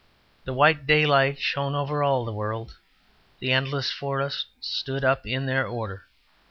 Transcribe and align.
The 0.45 0.53
white 0.55 0.87
daylight 0.87 1.37
shone 1.37 1.75
over 1.75 2.01
all 2.01 2.25
the 2.25 2.33
world, 2.33 2.77
the 3.37 3.51
endless 3.51 3.91
forests 3.91 4.47
stood 4.59 5.03
up 5.03 5.27
in 5.27 5.45
their 5.45 5.67
order. 5.67 6.07